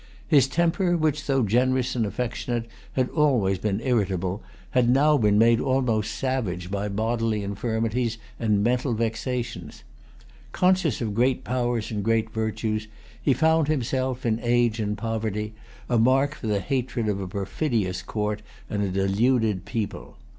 His 0.27 0.47
temper, 0.47 0.97
which, 0.97 1.27
though 1.27 1.43
generous 1.43 1.95
and 1.95 2.07
affectionate, 2.07 2.65
had 2.93 3.07
always 3.11 3.59
been 3.59 3.79
irritable, 3.81 4.41
had 4.71 4.89
now 4.89 5.15
been 5.15 5.37
made 5.37 5.59
almost 5.59 6.15
savage 6.15 6.71
by 6.71 6.89
bodily 6.89 7.43
infirmities 7.43 8.17
and 8.39 8.63
mental 8.63 8.95
vexations. 8.95 9.83
Conscious 10.53 11.01
of 11.01 11.13
great 11.13 11.43
powers 11.43 11.91
and 11.91 12.03
great 12.03 12.31
virtues, 12.31 12.87
he 13.21 13.31
found 13.31 13.67
himself, 13.67 14.25
in 14.25 14.39
age 14.41 14.79
and 14.79 14.97
poverty, 14.97 15.53
a 15.87 15.99
mark 15.99 16.33
for 16.33 16.47
the 16.47 16.61
hatred 16.61 17.07
of 17.07 17.21
a 17.21 17.27
perfidious 17.27 18.01
court 18.01 18.41
and 18.71 18.81
a 18.81 18.89
deluded 18.89 19.65
people. 19.65 20.17